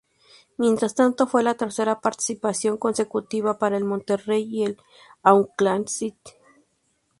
Mientras 0.57 0.95
tanto, 0.95 1.27
fue 1.27 1.43
la 1.43 1.53
tercera 1.53 2.01
participación 2.01 2.77
consecutiva 2.77 3.59
para 3.59 3.77
el 3.77 3.83
Monterrey 3.85 4.47
y 4.49 4.63
el 4.63 4.77
Auckland 5.21 5.89
City. 5.89 6.31